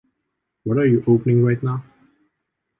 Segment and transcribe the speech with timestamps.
[0.63, 1.83] What are you opening right now?